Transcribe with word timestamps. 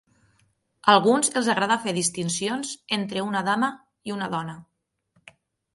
A 0.91 0.95
alguns 0.99 1.29
els 1.41 1.49
agrada 1.55 1.77
fer 1.83 1.93
distincions 1.99 2.73
entre 2.99 3.27
una 3.29 3.45
dama 3.53 3.71
i 4.11 4.19
una 4.19 4.33
dona. 4.37 4.59